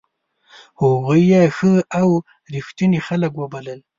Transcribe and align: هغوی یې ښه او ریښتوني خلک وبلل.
هغوی 0.81 1.21
یې 1.31 1.43
ښه 1.55 1.73
او 1.99 2.09
ریښتوني 2.53 2.99
خلک 3.07 3.31
وبلل. 3.37 3.79